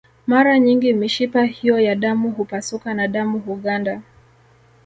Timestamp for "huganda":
3.39-4.01